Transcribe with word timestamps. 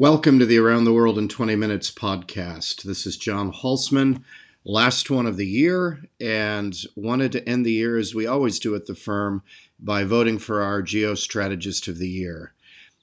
Welcome 0.00 0.38
to 0.38 0.46
the 0.46 0.56
Around 0.56 0.86
the 0.86 0.94
World 0.94 1.18
in 1.18 1.28
20 1.28 1.56
Minutes 1.56 1.90
podcast. 1.90 2.84
This 2.84 3.04
is 3.04 3.18
John 3.18 3.52
Hulsman, 3.52 4.24
last 4.64 5.10
one 5.10 5.26
of 5.26 5.36
the 5.36 5.46
year, 5.46 6.04
and 6.18 6.74
wanted 6.96 7.32
to 7.32 7.46
end 7.46 7.66
the 7.66 7.72
year 7.72 7.98
as 7.98 8.14
we 8.14 8.26
always 8.26 8.58
do 8.58 8.74
at 8.74 8.86
the 8.86 8.94
firm 8.94 9.42
by 9.78 10.04
voting 10.04 10.38
for 10.38 10.62
our 10.62 10.82
geostrategist 10.82 11.86
of 11.86 11.98
the 11.98 12.08
year. 12.08 12.54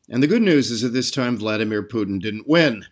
And 0.09 0.23
the 0.23 0.27
good 0.27 0.41
news 0.41 0.71
is 0.71 0.81
that 0.81 0.89
this 0.89 1.11
time 1.11 1.37
Vladimir 1.37 1.83
Putin 1.83 2.19
didn't 2.19 2.47
win. 2.47 2.87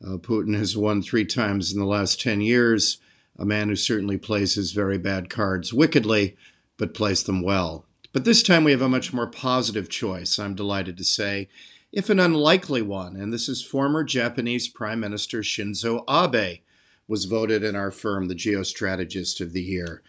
Uh, 0.00 0.18
Putin 0.18 0.56
has 0.56 0.76
won 0.76 1.02
three 1.02 1.24
times 1.24 1.72
in 1.72 1.80
the 1.80 1.86
last 1.86 2.20
10 2.20 2.42
years, 2.42 2.98
a 3.36 3.44
man 3.44 3.68
who 3.68 3.74
certainly 3.74 4.16
plays 4.16 4.54
his 4.54 4.70
very 4.70 4.96
bad 4.96 5.28
cards 5.28 5.74
wickedly, 5.74 6.36
but 6.76 6.94
plays 6.94 7.24
them 7.24 7.42
well. 7.42 7.84
But 8.12 8.24
this 8.24 8.44
time 8.44 8.62
we 8.62 8.70
have 8.70 8.82
a 8.82 8.88
much 8.88 9.12
more 9.12 9.26
positive 9.26 9.88
choice, 9.88 10.38
I'm 10.38 10.54
delighted 10.54 10.96
to 10.98 11.04
say 11.04 11.48
if 11.92 12.08
an 12.08 12.20
unlikely 12.20 12.82
one, 12.82 13.16
and 13.16 13.32
this 13.32 13.48
is 13.48 13.62
former 13.62 14.04
Japanese 14.04 14.68
Prime 14.68 15.00
Minister 15.00 15.40
Shinzo 15.40 16.04
Abe, 16.08 16.60
was 17.08 17.24
voted 17.24 17.64
in 17.64 17.74
our 17.74 17.90
firm 17.90 18.28
the 18.28 18.34
geostrategist 18.34 19.40
of 19.40 19.52
the 19.52 19.62
year. 19.62 20.02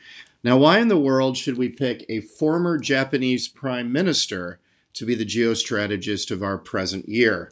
Now, 0.44 0.58
why 0.58 0.80
in 0.80 0.88
the 0.88 1.00
world 1.00 1.38
should 1.38 1.58
we 1.58 1.70
pick 1.70 2.06
a 2.08 2.22
former 2.22 2.78
Japanese 2.78 3.48
Prime 3.48 3.92
Minister 3.92 4.60
to 4.94 5.06
be 5.06 5.16
the 5.16 5.26
geostrategist 5.26 6.30
of 6.30 6.44
our 6.44 6.58
present 6.58 7.10
year? 7.10 7.52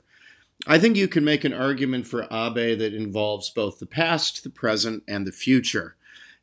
I 0.68 0.78
think 0.78 0.98
you 0.98 1.08
can 1.08 1.24
make 1.24 1.44
an 1.44 1.54
argument 1.54 2.06
for 2.06 2.24
Abe 2.24 2.78
that 2.78 2.94
involves 2.94 3.50
both 3.50 3.80
the 3.80 3.86
past, 3.86 4.44
the 4.44 4.50
present, 4.50 5.04
and 5.08 5.26
the 5.26 5.32
future. 5.32 5.96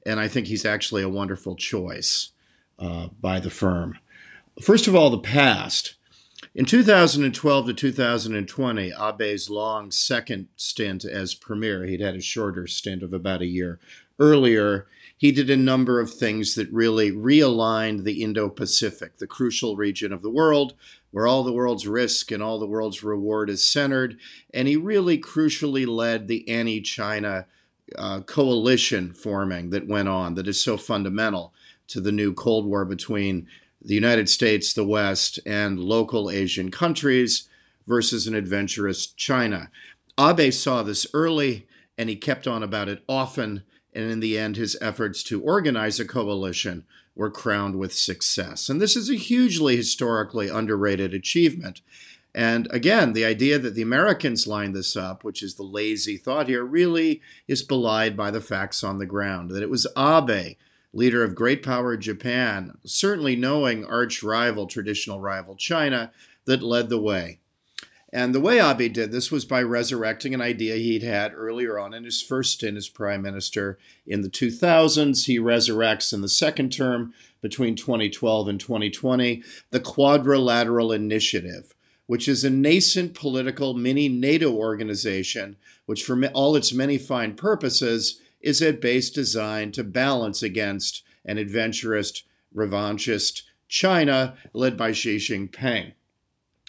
And 0.05 0.19
I 0.19 0.27
think 0.27 0.47
he's 0.47 0.65
actually 0.65 1.03
a 1.03 1.09
wonderful 1.09 1.55
choice 1.55 2.31
uh, 2.79 3.09
by 3.21 3.41
the 3.41 3.51
firm. 3.51 3.99
First 4.63 4.87
of 4.87 4.95
all, 4.95 5.11
the 5.11 5.19
past. 5.19 5.95
In 6.57 6.65
2012 6.65 7.67
to 7.67 7.75
2020, 7.75 8.91
Abe's 8.91 9.51
long 9.51 9.91
second 9.91 10.49
stint 10.57 11.05
as 11.05 11.35
premier, 11.35 11.85
he'd 11.85 12.01
had 12.01 12.15
a 12.17 12.23
shorter 12.23 12.67
stint 12.67 13.03
of 13.03 13.13
about 13.13 13.43
a 13.43 13.47
year 13.47 13.79
earlier, 14.19 14.87
he 15.15 15.33
did 15.33 15.51
a 15.51 15.57
number 15.59 16.01
of 16.01 16.15
things 16.15 16.55
that 16.55 16.73
really 16.73 17.13
realigned 17.13 18.05
the 18.05 18.23
Indo 18.23 18.49
Pacific, 18.49 19.19
the 19.19 19.27
crucial 19.27 19.77
region 19.77 20.15
of 20.15 20.23
the 20.23 20.31
world 20.31 20.73
where 21.11 21.27
all 21.27 21.43
the 21.45 21.53
world's 21.53 21.87
risk 21.87 22.31
and 22.31 22.43
all 22.43 22.59
the 22.59 22.67
world's 22.67 23.03
reward 23.03 23.51
is 23.51 23.71
centered. 23.71 24.17
And 24.55 24.67
he 24.67 24.77
really 24.79 25.19
crucially 25.19 25.87
led 25.87 26.27
the 26.27 26.49
anti 26.49 26.81
China 26.81 27.45
uh, 27.99 28.21
coalition 28.23 29.13
forming 29.13 29.69
that 29.71 29.87
went 29.87 30.09
on, 30.09 30.37
that 30.37 30.49
is 30.49 30.65
so 30.65 30.79
fundamental 30.79 31.53
to 31.89 32.01
the 32.01 32.13
new 32.13 32.33
Cold 32.33 32.65
War 32.65 32.87
between 32.87 33.47
the 33.87 33.95
United 33.95 34.29
States, 34.29 34.73
the 34.73 34.85
West, 34.85 35.39
and 35.47 35.79
local 35.79 36.29
Asian 36.29 36.71
countries 36.71 37.49
versus 37.87 38.27
an 38.27 38.35
adventurous 38.35 39.07
China. 39.07 39.71
Abe 40.19 40.53
saw 40.53 40.83
this 40.83 41.07
early 41.15 41.67
and 41.97 42.09
he 42.09 42.17
kept 42.17 42.47
on 42.47 42.63
about 42.63 42.89
it 42.89 43.03
often. 43.09 43.63
And 43.95 44.11
in 44.11 44.21
the 44.21 44.37
end, 44.37 44.57
his 44.57 44.77
efforts 44.83 45.23
to 45.25 45.41
organize 45.41 46.01
a 46.01 46.05
coalition 46.05 46.85
were 47.15 47.31
crowned 47.31 47.77
with 47.79 47.95
success. 47.95 48.69
And 48.69 48.81
this 48.81 48.97
is 48.97 49.09
a 49.09 49.15
hugely 49.15 49.77
historically 49.77 50.49
underrated 50.49 51.15
achievement. 51.15 51.81
And 52.35 52.69
again, 52.71 53.15
the 53.15 53.25
idea 53.25 53.59
that 53.59 53.75
the 53.75 53.83
Americans 53.83 54.47
lined 54.47 54.77
this 54.77 54.97
up, 54.97 55.25
which 55.25 55.43
is 55.43 55.55
the 55.55 55.63
lazy 55.63 56.19
thought 56.19 56.49
here, 56.49 56.65
really 56.65 57.23
is 57.49 57.63
belied 57.63 58.17
by 58.17 58.31
the 58.31 58.43
facts 58.43 58.85
on 58.85 58.99
the 58.99 59.07
ground. 59.07 59.51
That 59.51 59.63
it 59.63 59.71
was 59.71 59.87
Abe 59.97 60.57
leader 60.93 61.23
of 61.23 61.35
great 61.35 61.63
power 61.63 61.97
Japan, 61.97 62.79
certainly 62.85 63.37
knowing 63.37 63.85
arch 63.85 64.23
rival, 64.23 64.67
traditional 64.67 65.21
rival 65.21 65.57
China, 65.57 66.13
that 66.47 66.63
led 66.63 66.89
the 66.89 67.01
way. 67.01 67.41
And 68.13 68.35
the 68.35 68.41
way 68.41 68.61
Abe 68.61 68.93
did 68.93 69.11
this 69.11 69.31
was 69.31 69.45
by 69.45 69.63
resurrecting 69.63 70.33
an 70.33 70.41
idea 70.41 70.77
he'd 70.77 71.03
had 71.03 71.35
earlier 71.35 71.79
on 71.79 71.93
in 71.93 72.05
his 72.05 72.23
first 72.23 72.53
stint 72.53 72.77
as 72.77 72.89
prime 72.89 73.21
minister 73.21 73.79
in 74.07 74.23
the 74.23 74.31
2000s. 74.31 75.27
He 75.27 75.39
resurrects 75.39 76.13
in 76.15 76.23
the 76.23 76.29
second 76.29 76.73
term 76.73 77.13
between 77.43 77.75
2012 77.75 78.49
and 78.49 78.61
2020 78.61 79.43
the 79.71 79.81
Quadrilateral 79.81 80.93
Initiative, 80.93 81.75
which 82.07 82.29
is 82.29 82.45
a 82.45 82.51
nascent 82.51 83.15
political 83.15 83.75
mini 83.75 84.09
NATO 84.09 84.53
organization, 84.53 85.57
which, 85.85 86.05
for 86.05 86.25
all 86.29 86.57
its 86.57 86.73
many 86.73 86.99
fine 86.99 87.35
purposes, 87.35 88.21
is 88.47 88.63
a 88.63 88.73
base 88.73 89.11
designed 89.11 89.75
to 89.75 89.83
balance 89.83 90.41
against 90.41 91.03
an 91.25 91.37
adventurist, 91.37 92.23
revanchist 92.55 93.43
China 93.69 94.37
led 94.53 94.77
by 94.77 94.93
Xi 94.93 95.17
Jinping. 95.17 95.95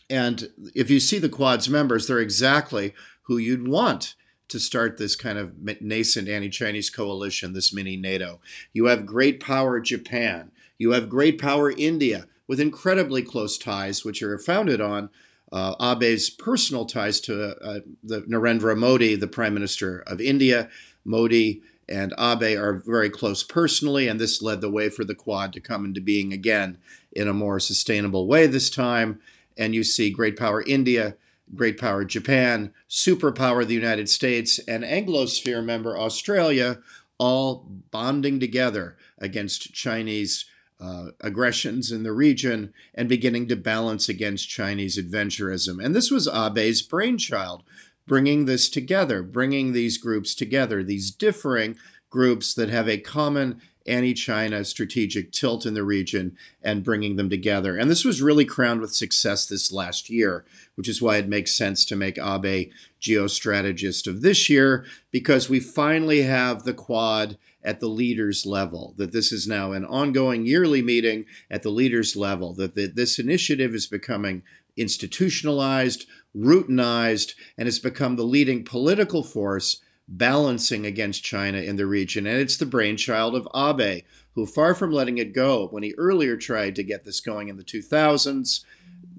And 0.09 0.49
if 0.73 0.89
you 0.89 0.99
see 0.99 1.19
the 1.19 1.29
Quad's 1.29 1.69
members, 1.69 2.07
they're 2.07 2.19
exactly 2.19 2.95
who 3.23 3.37
you'd 3.37 3.67
want 3.67 4.15
to 4.47 4.59
start 4.59 4.97
this 4.97 5.15
kind 5.15 5.37
of 5.37 5.53
nascent 5.79 6.27
anti 6.27 6.49
Chinese 6.49 6.89
coalition, 6.89 7.53
this 7.53 7.71
mini 7.71 7.95
NATO. 7.95 8.39
You 8.73 8.85
have 8.85 9.05
great 9.05 9.39
power 9.39 9.79
Japan, 9.79 10.51
you 10.79 10.93
have 10.93 11.09
great 11.09 11.39
power 11.39 11.69
India 11.69 12.25
with 12.47 12.59
incredibly 12.59 13.21
close 13.21 13.57
ties, 13.57 14.03
which 14.03 14.23
are 14.23 14.39
founded 14.39 14.81
on 14.81 15.11
uh, 15.51 15.75
Abe's 15.79 16.29
personal 16.29 16.85
ties 16.85 17.19
to 17.21 17.55
uh, 17.57 17.79
the 18.03 18.21
Narendra 18.21 18.75
Modi, 18.75 19.15
the 19.15 19.27
Prime 19.27 19.53
Minister 19.53 19.99
of 20.07 20.19
India, 20.19 20.69
Modi 21.07 21.61
and 21.89 22.13
Abe 22.19 22.57
are 22.57 22.83
very 22.85 23.09
close 23.09 23.43
personally, 23.43 24.07
and 24.07 24.19
this 24.19 24.41
led 24.41 24.61
the 24.61 24.69
way 24.69 24.89
for 24.89 25.05
the 25.05 25.15
Quad 25.15 25.53
to 25.53 25.61
come 25.61 25.85
into 25.85 26.01
being 26.01 26.33
again 26.33 26.77
in 27.11 27.27
a 27.27 27.33
more 27.33 27.59
sustainable 27.59 28.27
way 28.27 28.45
this 28.45 28.69
time. 28.69 29.21
And 29.57 29.73
you 29.73 29.83
see 29.83 30.11
great 30.11 30.37
power 30.37 30.61
India, 30.61 31.15
great 31.55 31.79
power 31.79 32.03
Japan, 32.03 32.73
superpower 32.89 33.65
the 33.65 33.73
United 33.73 34.09
States, 34.09 34.59
and 34.67 34.83
Anglosphere 34.83 35.63
member 35.63 35.97
Australia 35.97 36.79
all 37.17 37.65
bonding 37.89 38.39
together 38.39 38.97
against 39.17 39.73
Chinese 39.73 40.45
uh, 40.79 41.07
aggressions 41.21 41.91
in 41.91 42.03
the 42.03 42.11
region 42.11 42.71
and 42.93 43.09
beginning 43.09 43.47
to 43.47 43.55
balance 43.55 44.07
against 44.07 44.49
Chinese 44.49 44.97
adventurism. 44.97 45.83
And 45.83 45.95
this 45.95 46.11
was 46.11 46.27
Abe's 46.27 46.83
brainchild 46.83 47.63
bringing 48.07 48.45
this 48.45 48.69
together, 48.69 49.21
bringing 49.21 49.73
these 49.73 49.97
groups 49.97 50.33
together, 50.33 50.83
these 50.83 51.11
differing 51.11 51.75
groups 52.09 52.53
that 52.53 52.69
have 52.69 52.87
a 52.87 52.97
common 52.97 53.61
anti 53.85 54.13
China 54.13 54.65
strategic 54.65 55.31
tilt 55.31 55.65
in 55.65 55.73
the 55.73 55.83
region 55.83 56.35
and 56.61 56.83
bringing 56.83 57.15
them 57.15 57.29
together. 57.29 57.77
And 57.77 57.89
this 57.89 58.03
was 58.03 58.21
really 58.21 58.45
crowned 58.45 58.81
with 58.81 58.93
success 58.93 59.45
this 59.45 59.71
last 59.71 60.09
year, 60.09 60.45
which 60.75 60.89
is 60.89 61.01
why 61.01 61.17
it 61.17 61.29
makes 61.29 61.55
sense 61.55 61.85
to 61.85 61.95
make 61.95 62.17
Abe 62.17 62.71
geostrategist 63.01 64.07
of 64.07 64.21
this 64.21 64.49
year, 64.49 64.85
because 65.11 65.49
we 65.49 65.59
finally 65.59 66.23
have 66.23 66.63
the 66.63 66.73
Quad 66.73 67.37
at 67.63 67.79
the 67.79 67.87
leaders 67.87 68.45
level, 68.45 68.93
that 68.97 69.11
this 69.11 69.31
is 69.31 69.47
now 69.47 69.71
an 69.73 69.85
ongoing 69.85 70.45
yearly 70.45 70.81
meeting 70.81 71.25
at 71.51 71.63
the 71.63 71.69
leaders 71.69 72.15
level, 72.15 72.53
that 72.53 72.75
this 72.75 73.19
initiative 73.19 73.75
is 73.75 73.87
becoming 73.87 74.41
institutionalized, 74.77 76.05
routinized, 76.35 77.33
and 77.57 77.67
has 77.67 77.79
become 77.79 78.15
the 78.15 78.23
leading 78.23 78.63
political 78.63 79.23
force 79.23 79.81
balancing 80.07 80.85
against 80.85 81.23
China 81.23 81.57
in 81.57 81.75
the 81.75 81.85
region. 81.85 82.25
And 82.25 82.37
it's 82.37 82.57
the 82.57 82.65
brainchild 82.65 83.35
of 83.35 83.47
Abe, 83.53 84.03
who, 84.35 84.45
far 84.45 84.73
from 84.73 84.91
letting 84.91 85.17
it 85.17 85.33
go 85.33 85.67
when 85.67 85.83
he 85.83 85.93
earlier 85.97 86.37
tried 86.37 86.75
to 86.75 86.83
get 86.83 87.03
this 87.03 87.19
going 87.19 87.49
in 87.49 87.57
the 87.57 87.63
2000s, 87.63 88.63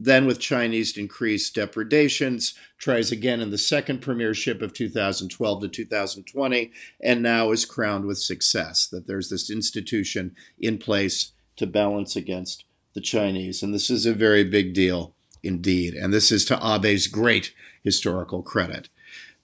then 0.01 0.27
with 0.27 0.39
Chinese 0.39 0.97
increased 0.97 1.57
depredations, 1.57 2.55
tries 2.79 3.11
again 3.11 3.41
in 3.41 3.51
the 3.51 3.59
second 3.59 4.01
premiership 4.01 4.63
of 4.63 4.73
2012 4.73 5.61
to 5.61 5.69
2020, 5.69 6.71
and 7.03 7.21
now 7.21 7.51
is 7.51 7.65
crowned 7.65 8.05
with 8.05 8.19
success. 8.19 8.87
That 8.87 9.09
there's 9.09 9.29
this 9.29 9.51
institution 9.51 10.37
in 10.59 10.79
place 10.79 11.33
to 11.57 11.67
balance 11.67 12.15
against 12.15 12.65
the 12.95 13.01
Chinese. 13.01 13.63
And 13.63 13.75
this 13.75 13.91
is 13.91 14.07
a 14.07 14.15
very 14.15 14.45
big 14.45 14.73
deal 14.73 15.15
indeed. 15.43 15.95
And 15.95 16.13
this 16.13 16.31
is 16.33 16.45
to 16.47 16.59
Abe's 16.59 17.07
great 17.07 17.55
historical 17.83 18.43
credit. 18.43 18.89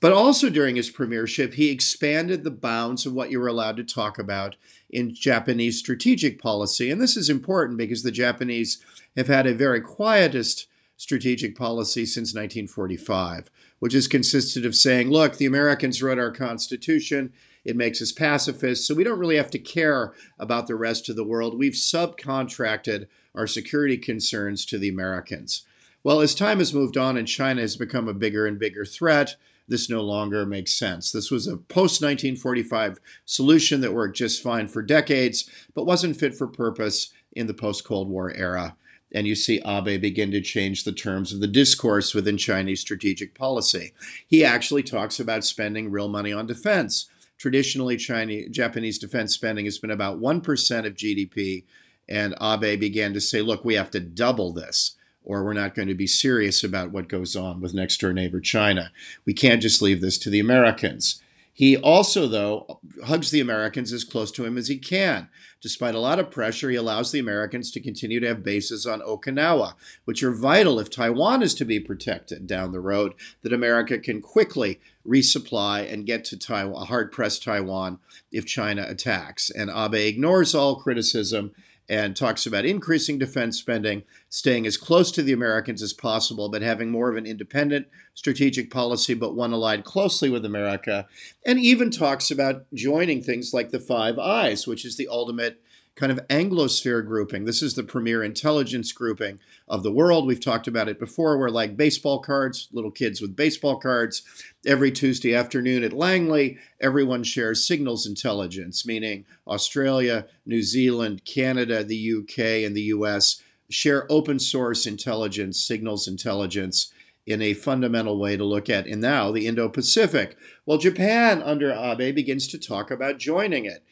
But 0.00 0.12
also 0.12 0.50
during 0.50 0.76
his 0.76 0.90
premiership, 0.90 1.54
he 1.54 1.70
expanded 1.70 2.44
the 2.44 2.50
bounds 2.50 3.06
of 3.06 3.14
what 3.14 3.30
you 3.30 3.40
were 3.40 3.48
allowed 3.48 3.76
to 3.78 3.84
talk 3.84 4.18
about 4.18 4.56
in 4.90 5.14
Japanese 5.14 5.78
strategic 5.78 6.40
policy. 6.40 6.90
And 6.90 7.00
this 7.00 7.16
is 7.16 7.30
important 7.30 7.78
because 7.78 8.02
the 8.02 8.10
Japanese 8.10 8.84
have 9.16 9.28
had 9.28 9.46
a 9.46 9.54
very 9.54 9.80
quietist 9.80 10.66
strategic 10.96 11.56
policy 11.56 12.04
since 12.04 12.34
1945, 12.34 13.50
which 13.78 13.94
has 13.94 14.06
consisted 14.06 14.66
of 14.66 14.74
saying, 14.74 15.10
look, 15.10 15.36
the 15.36 15.46
Americans 15.46 16.02
wrote 16.02 16.18
our 16.18 16.30
Constitution. 16.30 17.32
It 17.64 17.76
makes 17.76 18.02
us 18.02 18.12
pacifists, 18.12 18.86
so 18.86 18.94
we 18.94 19.04
don't 19.04 19.18
really 19.18 19.36
have 19.36 19.50
to 19.52 19.58
care 19.58 20.12
about 20.38 20.66
the 20.66 20.76
rest 20.76 21.08
of 21.08 21.16
the 21.16 21.24
world. 21.24 21.58
We've 21.58 21.72
subcontracted 21.72 23.06
our 23.34 23.46
security 23.46 23.96
concerns 23.96 24.66
to 24.66 24.78
the 24.78 24.88
Americans. 24.88 25.64
Well, 26.04 26.20
as 26.20 26.34
time 26.34 26.58
has 26.58 26.74
moved 26.74 26.98
on 26.98 27.16
and 27.16 27.26
China 27.26 27.62
has 27.62 27.78
become 27.78 28.08
a 28.08 28.14
bigger 28.14 28.46
and 28.46 28.58
bigger 28.58 28.84
threat, 28.84 29.36
this 29.66 29.88
no 29.88 30.02
longer 30.02 30.44
makes 30.44 30.74
sense. 30.74 31.10
This 31.10 31.30
was 31.30 31.46
a 31.46 31.56
post 31.56 32.02
1945 32.02 33.00
solution 33.24 33.80
that 33.80 33.94
worked 33.94 34.18
just 34.18 34.42
fine 34.42 34.68
for 34.68 34.82
decades, 34.82 35.48
but 35.74 35.86
wasn't 35.86 36.18
fit 36.18 36.34
for 36.34 36.46
purpose 36.46 37.10
in 37.32 37.46
the 37.46 37.54
post 37.54 37.84
Cold 37.84 38.10
War 38.10 38.30
era. 38.34 38.76
and 39.14 39.28
you 39.28 39.36
see 39.36 39.62
Abe 39.64 40.00
begin 40.00 40.32
to 40.32 40.40
change 40.40 40.82
the 40.82 40.92
terms 40.92 41.32
of 41.32 41.40
the 41.40 41.46
discourse 41.46 42.14
within 42.14 42.36
Chinese 42.36 42.80
strategic 42.80 43.32
policy. 43.32 43.94
He 44.26 44.44
actually 44.44 44.82
talks 44.82 45.20
about 45.20 45.44
spending 45.44 45.90
real 45.90 46.08
money 46.08 46.32
on 46.32 46.46
defense. 46.46 47.08
Traditionally, 47.38 47.96
Chinese, 47.96 48.50
Japanese 48.50 48.98
defense 48.98 49.32
spending 49.32 49.66
has 49.66 49.78
been 49.78 49.92
about 49.92 50.20
1% 50.20 50.86
of 50.86 50.94
GDP, 50.94 51.64
and 52.08 52.34
Abe 52.42 52.78
began 52.78 53.14
to 53.14 53.20
say, 53.20 53.40
look, 53.40 53.64
we 53.64 53.74
have 53.74 53.90
to 53.92 54.00
double 54.00 54.52
this 54.52 54.96
or 55.24 55.42
we're 55.42 55.52
not 55.52 55.74
going 55.74 55.88
to 55.88 55.94
be 55.94 56.06
serious 56.06 56.62
about 56.62 56.90
what 56.90 57.08
goes 57.08 57.34
on 57.34 57.60
with 57.60 57.74
next 57.74 57.98
door 57.98 58.12
neighbor 58.12 58.40
China. 58.40 58.92
We 59.24 59.34
can't 59.34 59.62
just 59.62 59.82
leave 59.82 60.00
this 60.00 60.18
to 60.18 60.30
the 60.30 60.40
Americans. 60.40 61.22
He 61.56 61.76
also, 61.76 62.26
though, 62.26 62.80
hugs 63.04 63.30
the 63.30 63.40
Americans 63.40 63.92
as 63.92 64.02
close 64.02 64.32
to 64.32 64.44
him 64.44 64.58
as 64.58 64.66
he 64.66 64.76
can. 64.76 65.28
Despite 65.62 65.94
a 65.94 66.00
lot 66.00 66.18
of 66.18 66.32
pressure, 66.32 66.68
he 66.68 66.74
allows 66.74 67.12
the 67.12 67.20
Americans 67.20 67.70
to 67.70 67.80
continue 67.80 68.18
to 68.18 68.26
have 68.26 68.42
bases 68.42 68.86
on 68.86 69.00
Okinawa, 69.00 69.74
which 70.04 70.24
are 70.24 70.32
vital 70.32 70.80
if 70.80 70.90
Taiwan 70.90 71.44
is 71.44 71.54
to 71.54 71.64
be 71.64 71.78
protected 71.78 72.48
down 72.48 72.72
the 72.72 72.80
road, 72.80 73.14
that 73.42 73.52
America 73.52 74.00
can 74.00 74.20
quickly 74.20 74.80
resupply 75.06 75.90
and 75.90 76.06
get 76.06 76.24
to 76.24 76.36
Taiwan, 76.36 76.88
hard 76.88 77.12
pressed 77.12 77.44
Taiwan 77.44 78.00
if 78.32 78.44
China 78.44 78.84
attacks. 78.88 79.48
And 79.48 79.70
Abe 79.70 79.94
ignores 79.94 80.56
all 80.56 80.80
criticism 80.80 81.52
and 81.88 82.16
talks 82.16 82.46
about 82.46 82.64
increasing 82.64 83.18
defense 83.18 83.58
spending, 83.58 84.02
staying 84.28 84.66
as 84.66 84.76
close 84.76 85.10
to 85.12 85.22
the 85.22 85.32
Americans 85.32 85.82
as 85.82 85.92
possible, 85.92 86.48
but 86.48 86.62
having 86.62 86.90
more 86.90 87.10
of 87.10 87.16
an 87.16 87.26
independent 87.26 87.86
strategic 88.14 88.70
policy, 88.70 89.14
but 89.14 89.34
one 89.34 89.52
allied 89.52 89.84
closely 89.84 90.30
with 90.30 90.44
America, 90.44 91.06
and 91.44 91.58
even 91.58 91.90
talks 91.90 92.30
about 92.30 92.64
joining 92.72 93.22
things 93.22 93.52
like 93.52 93.70
the 93.70 93.80
Five 93.80 94.18
Eyes, 94.18 94.66
which 94.66 94.84
is 94.84 94.96
the 94.96 95.08
ultimate 95.08 95.60
kind 95.96 96.10
of 96.10 96.26
Anglosphere 96.28 97.06
grouping. 97.06 97.44
This 97.44 97.62
is 97.62 97.74
the 97.74 97.84
premier 97.84 98.22
intelligence 98.22 98.92
grouping 98.92 99.38
of 99.68 99.82
the 99.82 99.92
world. 99.92 100.26
We've 100.26 100.40
talked 100.40 100.66
about 100.66 100.88
it 100.88 100.98
before. 100.98 101.38
We're 101.38 101.50
like 101.50 101.76
baseball 101.76 102.18
cards, 102.18 102.68
little 102.72 102.90
kids 102.90 103.20
with 103.20 103.36
baseball 103.36 103.78
cards. 103.78 104.22
Every 104.66 104.90
Tuesday 104.90 105.34
afternoon 105.34 105.84
at 105.84 105.92
Langley, 105.92 106.58
everyone 106.80 107.22
shares 107.22 107.66
signals 107.66 108.06
intelligence, 108.06 108.84
meaning 108.84 109.24
Australia, 109.46 110.26
New 110.44 110.62
Zealand, 110.62 111.24
Canada, 111.24 111.84
the 111.84 112.12
UK, 112.12 112.66
and 112.66 112.76
the 112.76 112.90
US 112.94 113.40
share 113.70 114.10
open 114.10 114.38
source 114.38 114.86
intelligence, 114.86 115.64
signals 115.64 116.08
intelligence 116.08 116.92
in 117.26 117.40
a 117.40 117.54
fundamental 117.54 118.18
way 118.18 118.36
to 118.36 118.44
look 118.44 118.68
at. 118.68 118.86
And 118.86 119.00
now 119.00 119.30
the 119.30 119.46
Indo 119.46 119.68
Pacific. 119.68 120.36
Well, 120.66 120.78
Japan 120.78 121.42
under 121.42 121.72
Abe 121.72 122.14
begins 122.14 122.48
to 122.48 122.58
talk 122.58 122.90
about 122.90 123.18
joining 123.18 123.64
it. 123.64 123.82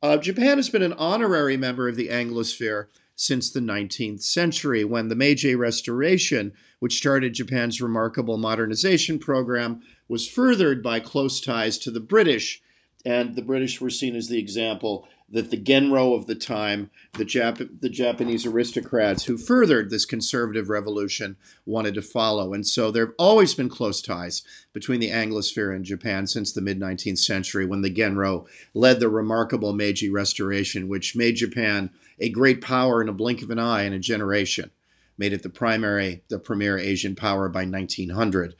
Uh, 0.00 0.16
Japan 0.16 0.58
has 0.58 0.68
been 0.68 0.82
an 0.82 0.92
honorary 0.92 1.56
member 1.56 1.88
of 1.88 1.96
the 1.96 2.08
Anglosphere 2.08 2.86
since 3.16 3.50
the 3.50 3.58
19th 3.58 4.22
century 4.22 4.84
when 4.84 5.08
the 5.08 5.16
Meiji 5.16 5.56
Restoration, 5.56 6.52
which 6.78 6.98
started 6.98 7.34
Japan's 7.34 7.82
remarkable 7.82 8.38
modernization 8.38 9.18
program, 9.18 9.82
was 10.06 10.28
furthered 10.28 10.84
by 10.84 11.00
close 11.00 11.40
ties 11.40 11.78
to 11.78 11.90
the 11.90 11.98
British. 11.98 12.62
And 13.04 13.34
the 13.34 13.42
British 13.42 13.80
were 13.80 13.90
seen 13.90 14.14
as 14.14 14.28
the 14.28 14.38
example 14.38 15.08
that 15.30 15.50
the 15.50 15.58
Genro 15.58 16.16
of 16.16 16.26
the 16.26 16.34
time, 16.34 16.90
the, 17.14 17.24
Jap- 17.24 17.80
the 17.80 17.90
Japanese 17.90 18.46
aristocrats 18.46 19.24
who 19.24 19.36
furthered 19.36 19.90
this 19.90 20.06
conservative 20.06 20.70
revolution, 20.70 21.36
wanted 21.66 21.94
to 21.94 22.02
follow. 22.02 22.54
And 22.54 22.66
so 22.66 22.90
there 22.90 23.06
have 23.06 23.14
always 23.18 23.54
been 23.54 23.68
close 23.68 24.00
ties 24.00 24.42
between 24.72 25.00
the 25.00 25.10
Anglosphere 25.10 25.74
and 25.74 25.84
Japan 25.84 26.26
since 26.26 26.52
the 26.52 26.62
mid 26.62 26.80
19th 26.80 27.18
century 27.18 27.66
when 27.66 27.82
the 27.82 27.94
Genro 27.94 28.46
led 28.72 29.00
the 29.00 29.08
remarkable 29.08 29.74
Meiji 29.74 30.08
Restoration, 30.08 30.88
which 30.88 31.16
made 31.16 31.36
Japan 31.36 31.90
a 32.18 32.30
great 32.30 32.60
power 32.60 33.02
in 33.02 33.08
a 33.08 33.12
blink 33.12 33.42
of 33.42 33.50
an 33.50 33.58
eye 33.58 33.82
in 33.82 33.92
a 33.92 33.98
generation, 33.98 34.70
made 35.18 35.32
it 35.32 35.42
the 35.42 35.50
primary, 35.50 36.22
the 36.28 36.38
premier 36.38 36.78
Asian 36.78 37.14
power 37.14 37.48
by 37.48 37.64
1900. 37.64 38.54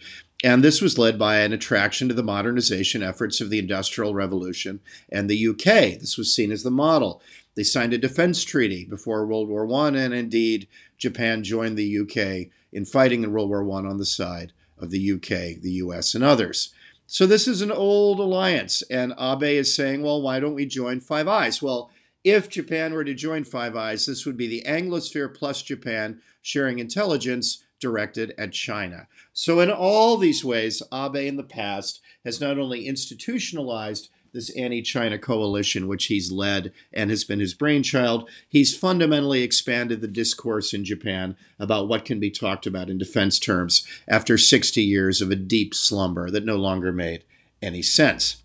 And 0.44 0.62
this 0.62 0.81
was 0.81 0.99
led 0.99 1.19
by 1.19 1.38
an 1.38 1.52
attraction 1.52 2.08
to 2.08 2.14
the 2.14 2.23
modernization 2.23 3.02
efforts 3.02 3.40
of 3.40 3.50
the 3.50 3.58
Industrial 3.58 4.14
Revolution 4.14 4.81
and 5.11 5.29
the 5.29 5.49
UK. 5.49 5.99
This 5.99 6.17
was 6.17 6.32
seen 6.32 6.52
as 6.52 6.62
the 6.62 6.70
model. 6.70 7.20
They 7.56 7.64
signed 7.64 7.93
a 7.93 7.99
defense 7.99 8.44
treaty 8.44 8.85
before 8.85 9.26
World 9.26 9.49
War 9.49 9.69
I, 9.73 9.88
and 9.88 10.14
indeed, 10.14 10.69
Japan 10.96 11.43
joined 11.43 11.76
the 11.76 11.99
UK 11.99 12.52
in 12.73 12.85
fighting 12.85 13.25
in 13.25 13.32
World 13.32 13.49
War 13.49 13.69
I 13.69 13.88
on 13.88 13.99
the 13.99 14.06
side 14.06 14.52
of 14.79 14.90
the 14.90 15.12
UK, 15.12 15.61
the 15.61 15.73
US, 15.82 16.14
and 16.14 16.23
others. 16.23 16.73
So 17.06 17.26
this 17.26 17.49
is 17.49 17.61
an 17.61 17.73
old 17.73 18.20
alliance, 18.20 18.82
and 18.82 19.14
Abe 19.19 19.58
is 19.58 19.75
saying, 19.75 20.02
well, 20.02 20.23
why 20.23 20.38
don't 20.38 20.55
we 20.55 20.67
join 20.67 21.00
Five 21.00 21.26
Eyes? 21.26 21.61
Well, 21.61 21.90
if 22.23 22.49
Japan 22.49 22.93
were 22.93 23.05
to 23.05 23.14
join 23.14 23.43
Five 23.43 23.75
Eyes, 23.75 24.06
this 24.06 24.25
would 24.25 24.37
be 24.37 24.46
the 24.46 24.62
Anglosphere 24.64 25.35
plus 25.35 25.62
Japan 25.62 26.20
sharing 26.43 26.79
intelligence 26.79 27.64
directed 27.81 28.35
at 28.38 28.52
China. 28.52 29.08
So, 29.40 29.61
in 29.61 29.70
all 29.70 30.17
these 30.17 30.44
ways, 30.44 30.82
Abe 30.93 31.29
in 31.29 31.37
the 31.37 31.44
past 31.44 32.00
has 32.25 32.40
not 32.40 32.58
only 32.58 32.88
institutionalized 32.88 34.11
this 34.32 34.50
anti 34.56 34.82
China 34.82 35.17
coalition, 35.17 35.87
which 35.87 36.06
he's 36.06 36.32
led 36.32 36.73
and 36.93 37.08
has 37.08 37.23
been 37.23 37.38
his 37.38 37.55
brainchild, 37.55 38.29
he's 38.49 38.76
fundamentally 38.76 39.44
expanded 39.44 40.00
the 40.00 40.08
discourse 40.08 40.75
in 40.75 40.85
Japan 40.85 41.37
about 41.56 41.87
what 41.87 42.05
can 42.05 42.19
be 42.19 42.32
talked 42.32 42.67
about 42.67 42.90
in 42.90 42.99
defense 42.99 43.38
terms 43.38 43.87
after 44.08 44.37
60 44.37 44.82
years 44.82 45.23
of 45.23 45.31
a 45.31 45.37
deep 45.37 45.73
slumber 45.73 46.32
that 46.32 46.44
no 46.44 46.56
longer 46.56 46.90
made 46.90 47.23
any 47.62 47.81
sense. 47.81 48.43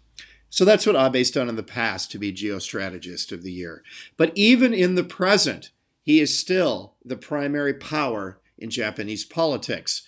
So 0.52 0.64
that's 0.64 0.86
what 0.86 0.96
Abe's 0.96 1.32
done 1.32 1.50
in 1.50 1.56
the 1.56 1.64
past 1.64 2.12
to 2.12 2.20
be 2.20 2.32
geostrategist 2.32 3.32
of 3.32 3.42
the 3.42 3.52
year. 3.52 3.82
But 4.16 4.32
even 4.36 4.76
in 4.76 4.94
the 4.94 5.04
present, 5.04 5.72
he 6.04 6.20
is 6.20 6.38
still 6.38 6.94
the 7.04 7.18
primary 7.18 7.74
power 7.74 8.38
in 8.60 8.70
Japanese 8.70 9.26
politics. 9.26 10.04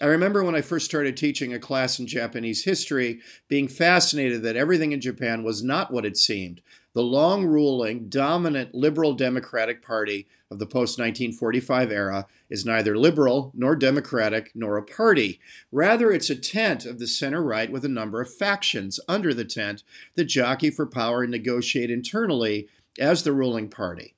I 0.00 0.06
remember 0.06 0.42
when 0.42 0.54
I 0.54 0.62
first 0.62 0.86
started 0.86 1.16
teaching 1.16 1.52
a 1.52 1.58
class 1.58 1.98
in 1.98 2.06
Japanese 2.06 2.64
history, 2.64 3.20
being 3.48 3.68
fascinated 3.68 4.42
that 4.42 4.56
everything 4.56 4.92
in 4.92 5.00
Japan 5.00 5.44
was 5.44 5.62
not 5.62 5.92
what 5.92 6.06
it 6.06 6.16
seemed. 6.16 6.62
The 6.94 7.02
long 7.02 7.44
ruling, 7.44 8.08
dominant 8.08 8.74
liberal 8.74 9.12
democratic 9.12 9.82
party 9.82 10.26
of 10.50 10.58
the 10.58 10.66
post 10.66 10.98
1945 10.98 11.92
era 11.92 12.26
is 12.48 12.64
neither 12.64 12.96
liberal 12.96 13.52
nor 13.54 13.76
democratic 13.76 14.50
nor 14.54 14.76
a 14.76 14.82
party. 14.82 15.38
Rather, 15.70 16.10
it's 16.10 16.30
a 16.30 16.34
tent 16.34 16.86
of 16.86 16.98
the 16.98 17.06
center 17.06 17.42
right 17.42 17.70
with 17.70 17.84
a 17.84 17.88
number 17.88 18.20
of 18.20 18.34
factions 18.34 18.98
under 19.06 19.32
the 19.32 19.44
tent 19.44 19.84
that 20.16 20.24
jockey 20.24 20.70
for 20.70 20.86
power 20.86 21.22
and 21.22 21.30
negotiate 21.30 21.90
internally 21.90 22.68
as 22.98 23.22
the 23.22 23.32
ruling 23.32 23.68
party. 23.68 24.14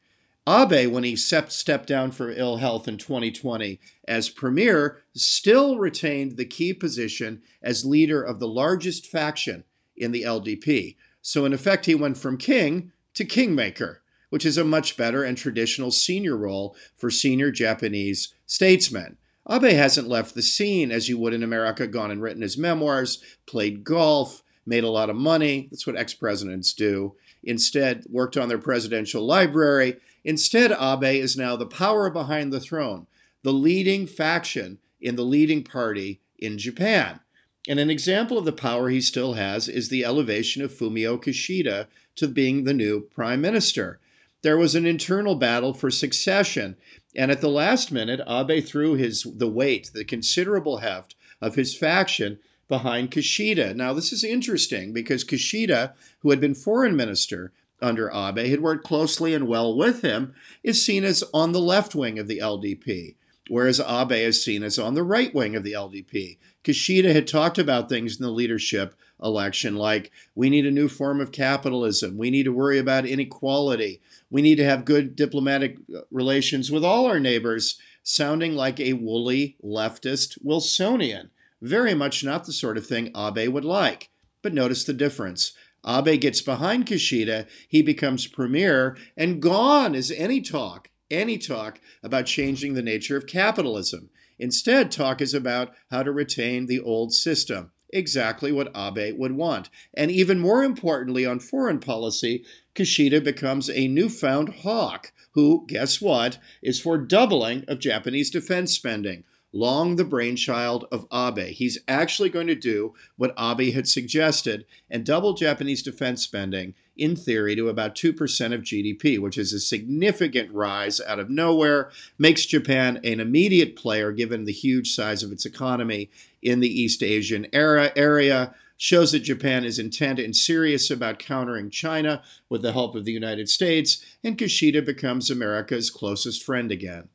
Abe, 0.49 0.91
when 0.91 1.05
he 1.05 1.15
stepped 1.15 1.87
down 1.87 2.11
for 2.11 2.31
ill 2.31 2.57
health 2.57 2.89
in 2.89 2.99
2020 2.99 3.79
as 4.09 4.29
premier, 4.29 5.03
still 5.15 5.79
retained 5.79 6.37
the 6.37 6.45
key 6.45 6.75
position 6.75 7.43
as 7.63 7.85
leader 7.85 8.21
of 8.21 8.41
the 8.41 8.49
largest 8.49 9.07
faction 9.07 9.63
in 9.97 10.11
the 10.11 10.23
LDP. 10.23 10.97
So, 11.21 11.45
in 11.45 11.53
effect, 11.53 11.87
he 11.87 11.95
went 11.95 12.17
from 12.17 12.39
king 12.39 12.91
to 13.15 13.25
kingmaker, 13.25 14.03
which 14.31 14.45
is 14.45 14.59
a 14.59 14.65
much 14.65 14.97
better 14.97 15.23
and 15.23 15.39
traditional 15.39 15.93
senior 15.93 16.37
role 16.37 16.75
for 16.97 17.11
senior 17.11 17.53
Japanese 17.53 18.35
statesmen. 18.45 19.19
Abe 19.49 19.73
hasn't 19.75 20.09
left 20.09 20.35
the 20.35 20.43
scene 20.43 20.91
as 20.91 21.09
you 21.09 21.19
would 21.19 21.35
in 21.35 21.45
America, 21.45 21.87
gone 21.87 22.11
and 22.11 22.21
written 22.21 22.43
his 22.43 22.59
memoirs, 22.59 23.23
played 23.47 23.85
golf, 23.85 24.43
made 24.67 24.83
a 24.83 24.91
lot 24.91 25.11
of 25.11 25.17
money. 25.17 25.69
That's 25.71 25.87
what 25.87 25.97
ex 25.97 26.15
presidents 26.15 26.73
do. 26.73 27.15
Instead, 27.45 28.07
worked 28.09 28.37
on 28.37 28.49
their 28.49 28.59
presidential 28.59 29.25
library 29.25 29.99
Instead, 30.25 30.71
Abe 30.73 31.21
is 31.21 31.37
now 31.37 31.57
the 31.57 31.67
power 31.67 32.11
behind 32.11 32.53
the 32.53 32.61
throne, 32.61 33.07
the 33.43 33.53
leading 33.53 34.07
faction 34.07 34.79
in 35.01 35.17
the 35.17 35.25
leading 35.25 35.65
party 35.65 36.21
in 36.39 36.59
Japan. 36.59 37.21
And 37.69 37.79
an 37.79 37.91
example 37.91 38.39
of 38.39 38.45
the 38.45 38.53
power 38.53 38.89
he 38.89 39.01
still 39.01 39.35
has 39.35 39.69
is 39.69 39.89
the 39.89 40.05
elevation 40.05 40.63
of 40.63 40.73
Fumio 40.73 41.17
Kishida 41.17 41.87
to 42.17 42.29
being 42.29 42.65
the 42.65 42.75
new 42.75 43.01
prime 43.01 43.41
minister. 43.41 44.01
There 44.43 44.57
was 44.57 44.75
an 44.75 44.87
internal 44.87 45.37
battle 45.37 45.73
for 45.73 45.91
succession, 45.91 46.77
and 47.15 47.31
at 47.31 47.41
the 47.41 47.49
last 47.49 47.93
minute, 47.93 48.21
Abe 48.29 48.65
threw 48.65 48.95
his 48.95 49.23
the 49.23 49.49
weight, 49.49 49.91
the 49.95 50.05
considerable 50.05 50.79
heft 50.79 51.15
of 51.41 51.55
his 51.55 51.77
faction 51.77 52.41
behind 52.69 53.11
Kishida. 53.11 53.75
Now, 53.77 53.93
this 53.93 54.13
is 54.13 54.25
interesting 54.25 54.93
because 54.93 55.25
Kishida, 55.25 55.93
who 56.21 56.31
had 56.31 56.41
been 56.41 56.55
foreign 56.55 56.97
minister, 56.97 57.53
under 57.83 58.11
Abe, 58.11 58.49
had 58.49 58.61
worked 58.61 58.85
closely 58.85 59.35
and 59.35 59.49
well 59.49 59.77
with 59.77 60.03
him, 60.03 60.35
is 60.63 60.85
seen 60.85 61.05
as 61.05 61.25
on 61.35 61.53
the 61.53 61.61
left 61.61 61.95
wing 61.95 62.19
of 62.19 62.29
the 62.29 62.39
LDP, 62.39 63.17
whereas 63.49 63.81
Abe 63.81 64.13
is 64.13 64.45
seen 64.45 64.63
as 64.63 64.79
on 64.79 64.95
the 64.95 65.03
right 65.03 65.35
wing 65.35 65.57
of 65.57 65.65
the 65.65 65.73
LDP. 65.73 66.39
Kishida 66.65 67.13
had 67.13 67.27
talked 67.27 67.59
about 67.59 67.89
things 67.89 68.17
in 68.17 68.23
the 68.23 68.31
leadership 68.31 68.95
election 69.23 69.77
like 69.77 70.11
we 70.35 70.51
need 70.51 70.67
a 70.67 70.71
new 70.71 70.89
form 70.89 71.21
of 71.21 71.33
capitalism, 71.33 72.17
we 72.17 72.31
need 72.31 72.45
to 72.45 72.53
worry 72.53 72.79
about 72.79 73.07
inequality, 73.07 74.01
we 74.31 74.43
need 74.43 74.57
to 74.57 74.65
have 74.65 74.85
good 74.85 75.15
diplomatic 75.15 75.77
relations 76.11 76.71
with 76.71 76.85
all 76.85 77.07
our 77.07 77.21
neighbors, 77.21 77.79
sounding 78.03 78.55
like 78.55 78.81
a 78.81 78.95
woolly 78.95 79.57
leftist 79.63 80.39
Wilsonian. 80.45 81.31
Very 81.61 81.95
much 81.95 82.25
not 82.25 82.45
the 82.45 82.53
sort 82.53 82.77
of 82.77 82.87
thing 82.87 83.13
Abe 83.17 83.53
would 83.53 83.65
like. 83.65 84.11
But 84.43 84.53
notice 84.53 84.83
the 84.83 84.93
difference. 84.93 85.53
Abe 85.87 86.21
gets 86.21 86.41
behind 86.41 86.87
Kishida, 86.87 87.47
he 87.69 87.83
becomes 87.83 88.27
premier, 88.27 88.97
and 89.17 89.43
gone 89.43 89.95
is 89.95 90.11
any 90.13 90.41
talk, 90.41 90.91
any 91.11 91.39
talk 91.39 91.81
about 92.03 92.27
changing 92.27 92.75
the 92.75 92.83
nature 92.83 93.17
of 93.17 93.27
capitalism. 93.27 94.11
Instead, 94.39 94.91
talk 94.91 95.21
is 95.21 95.35
about 95.35 95.73
how 95.91 96.03
to 96.03 96.13
retain 96.13 96.67
the 96.67 96.81
old 96.81 97.13
system 97.13 97.73
exactly 97.93 98.51
what 98.51 98.75
Abe 98.75 99.17
would 99.19 99.33
want. 99.33 99.69
And 99.95 100.11
even 100.11 100.41
more 100.41 100.65
importantly, 100.65 101.27
on 101.27 101.39
foreign 101.41 101.79
policy, 101.79 102.45
Kishida 102.75 103.23
becomes 103.23 103.69
a 103.69 103.87
newfound 103.87 104.49
hawk 104.63 105.13
who, 105.33 105.65
guess 105.69 106.01
what, 106.01 106.39
is 106.63 106.81
for 106.81 106.99
doubling 106.99 107.65
of 107.69 107.79
Japanese 107.79 108.31
defense 108.31 108.73
spending. 108.73 109.25
Long 109.53 109.97
the 109.97 110.05
brainchild 110.05 110.87
of 110.91 111.07
Abe. 111.13 111.49
He's 111.49 111.79
actually 111.87 112.31
going 112.31 112.47
to 112.47 112.55
do 112.55 112.95
what 113.17 113.35
Abe 113.39 113.75
had 113.75 113.87
suggested 113.87 114.65
and 114.91 115.05
double 115.05 115.35
Japanese 115.35 115.83
defense 115.83 116.23
spending, 116.23 116.75
in 116.97 117.17
theory, 117.17 117.55
to 117.57 117.69
about 117.69 117.95
2% 117.95 118.55
of 118.55 118.63
GDP, 118.63 119.19
which 119.19 119.37
is 119.37 119.53
a 119.53 119.61
significant 119.61 120.51
rise 120.53 121.01
out 121.01 121.19
of 121.19 121.29
nowhere, 121.29 121.91
makes 122.19 122.47
Japan 122.47 122.99
an 123.05 123.21
immediate 123.21 123.77
player 123.77 124.11
given 124.11 124.45
the 124.45 124.53
huge 124.53 124.95
size 124.95 125.23
of 125.23 125.33
its 125.33 125.45
economy 125.45 126.11
in 126.43 126.61
the 126.61 126.81
East 126.81 127.03
Asian 127.03 127.47
era, 127.53 127.93
area, 127.95 128.55
shows 128.79 129.13
that 129.13 129.21
Japan 129.21 129.65
is 129.65 129.79
intent 129.79 130.19
and 130.19 130.35
serious 130.35 130.91
about 130.91 131.19
countering 131.19 131.71
China 131.71 132.23
with 132.49 132.63
the 132.63 132.73
help 132.73 132.95
of 132.95 133.05
the 133.05 133.13
United 133.13 133.49
States, 133.49 134.05
and 134.25 134.37
Kishida 134.37 134.85
becomes 134.85 135.31
America's 135.31 135.91
closest 135.91 136.43
friend 136.43 136.73
again. 136.73 137.09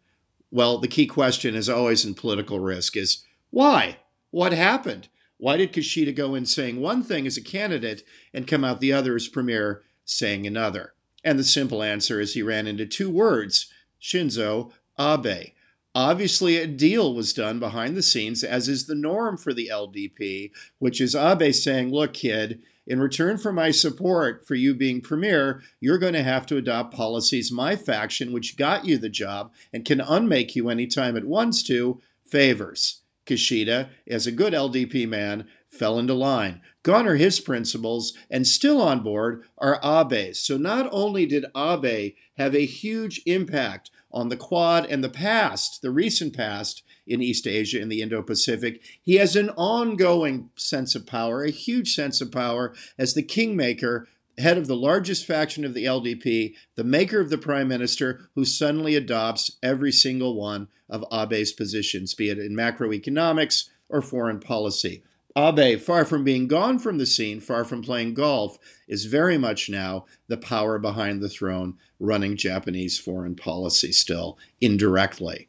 Well, 0.51 0.77
the 0.77 0.87
key 0.87 1.07
question, 1.07 1.55
is 1.55 1.69
always 1.69 2.05
in 2.05 2.13
political 2.13 2.59
risk, 2.59 2.95
is 2.95 3.25
why? 3.49 3.97
What 4.31 4.53
happened? 4.53 5.09
Why 5.37 5.57
did 5.57 5.73
Kishida 5.73 6.15
go 6.15 6.35
in 6.35 6.45
saying 6.45 6.79
one 6.79 7.03
thing 7.03 7.27
as 7.27 7.37
a 7.37 7.43
candidate 7.43 8.03
and 8.33 8.47
come 8.47 8.63
out 8.63 8.79
the 8.79 8.93
other 8.93 9.15
as 9.15 9.27
premier 9.27 9.83
saying 10.03 10.47
another? 10.47 10.93
And 11.23 11.37
the 11.37 11.43
simple 11.43 11.83
answer 11.83 12.19
is 12.19 12.33
he 12.33 12.41
ran 12.41 12.67
into 12.67 12.85
two 12.85 13.09
words 13.09 13.71
Shinzo 14.01 14.71
Abe. 14.99 15.51
Obviously, 15.93 16.57
a 16.57 16.67
deal 16.67 17.13
was 17.13 17.33
done 17.33 17.59
behind 17.59 17.97
the 17.97 18.03
scenes, 18.03 18.43
as 18.43 18.67
is 18.67 18.85
the 18.85 18.95
norm 18.95 19.35
for 19.35 19.53
the 19.53 19.69
LDP, 19.71 20.51
which 20.79 21.01
is 21.01 21.15
Abe 21.15 21.53
saying, 21.53 21.91
Look, 21.91 22.13
kid, 22.13 22.61
in 22.87 23.01
return 23.01 23.37
for 23.37 23.51
my 23.51 23.69
support 23.69 24.47
for 24.47 24.55
you 24.55 24.73
being 24.73 25.01
premier, 25.01 25.61
you're 25.79 25.97
going 25.97 26.13
to 26.13 26.23
have 26.23 26.45
to 26.47 26.57
adopt 26.57 26.95
policies 26.95 27.51
my 27.51 27.75
faction, 27.75 28.31
which 28.31 28.57
got 28.57 28.85
you 28.85 28.97
the 28.97 29.09
job 29.09 29.51
and 29.73 29.85
can 29.85 29.99
unmake 29.99 30.55
you 30.55 30.69
anytime 30.69 31.17
it 31.17 31.27
wants 31.27 31.61
to, 31.63 32.01
favors. 32.25 33.01
Kishida, 33.25 33.89
as 34.07 34.25
a 34.25 34.31
good 34.31 34.53
LDP 34.53 35.07
man, 35.07 35.47
fell 35.67 35.99
into 35.99 36.13
line. 36.13 36.61
Gone 36.81 37.05
are 37.05 37.17
his 37.17 37.41
principles, 37.41 38.13
and 38.31 38.47
still 38.47 38.81
on 38.81 39.03
board 39.03 39.43
are 39.57 39.81
Abe's. 39.83 40.39
So 40.39 40.57
not 40.57 40.87
only 40.93 41.25
did 41.25 41.45
Abe 41.55 42.13
have 42.37 42.55
a 42.55 42.65
huge 42.65 43.21
impact 43.25 43.91
on 44.11 44.29
the 44.29 44.37
Quad 44.37 44.85
and 44.85 45.03
the 45.03 45.09
past, 45.09 45.81
the 45.81 45.91
recent 45.91 46.33
past, 46.33 46.83
in 47.07 47.21
East 47.21 47.47
Asia 47.47 47.81
and 47.81 47.91
the 47.91 48.01
Indo 48.01 48.21
Pacific. 48.21 48.81
He 49.01 49.15
has 49.15 49.35
an 49.35 49.49
ongoing 49.51 50.49
sense 50.55 50.95
of 50.95 51.07
power, 51.07 51.43
a 51.43 51.51
huge 51.51 51.93
sense 51.93 52.21
of 52.21 52.31
power 52.31 52.73
as 52.97 53.13
the 53.13 53.23
kingmaker, 53.23 54.07
head 54.37 54.57
of 54.57 54.67
the 54.67 54.75
largest 54.75 55.25
faction 55.25 55.65
of 55.65 55.73
the 55.73 55.85
LDP, 55.85 56.53
the 56.75 56.83
maker 56.83 57.19
of 57.19 57.29
the 57.29 57.37
prime 57.37 57.67
minister, 57.67 58.29
who 58.35 58.45
suddenly 58.45 58.95
adopts 58.95 59.57
every 59.63 59.91
single 59.91 60.35
one 60.35 60.67
of 60.89 61.03
Abe's 61.11 61.51
positions, 61.51 62.13
be 62.13 62.29
it 62.29 62.37
in 62.37 62.55
macroeconomics 62.55 63.69
or 63.89 64.01
foreign 64.01 64.39
policy. 64.39 65.03
Abe, 65.37 65.79
far 65.79 66.03
from 66.03 66.23
being 66.23 66.47
gone 66.47 66.79
from 66.79 66.97
the 66.97 67.05
scene, 67.05 67.39
far 67.39 67.63
from 67.63 67.83
playing 67.83 68.15
golf, 68.15 68.57
is 68.87 69.05
very 69.05 69.37
much 69.37 69.69
now 69.69 70.05
the 70.27 70.37
power 70.37 70.79
behind 70.79 71.21
the 71.21 71.29
throne 71.29 71.77
running 71.99 72.35
Japanese 72.35 72.97
foreign 72.99 73.35
policy 73.35 73.91
still, 73.91 74.37
indirectly. 74.59 75.47